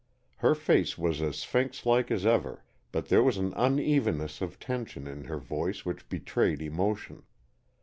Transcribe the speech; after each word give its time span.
Her 0.37 0.55
face 0.55 0.97
was 0.97 1.21
as 1.21 1.37
Sphinx 1.41 1.85
like 1.85 2.09
as 2.09 2.25
ever, 2.25 2.63
but 2.91 3.09
there 3.09 3.21
was 3.21 3.37
an 3.37 3.53
unevenness 3.55 4.41
of 4.41 4.57
tension 4.59 5.05
in 5.05 5.25
her 5.25 5.37
voice 5.37 5.85
which 5.85 6.09
betrayed 6.09 6.59
emotion. 6.59 7.21